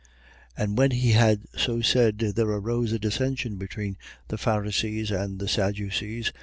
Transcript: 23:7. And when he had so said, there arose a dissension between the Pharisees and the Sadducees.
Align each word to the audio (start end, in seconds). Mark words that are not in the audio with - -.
23:7. 0.57 0.63
And 0.63 0.77
when 0.79 0.89
he 0.89 1.11
had 1.11 1.41
so 1.55 1.79
said, 1.81 2.17
there 2.17 2.47
arose 2.47 2.91
a 2.91 2.97
dissension 2.97 3.57
between 3.57 3.97
the 4.29 4.37
Pharisees 4.39 5.11
and 5.11 5.37
the 5.37 5.47
Sadducees. 5.47 6.33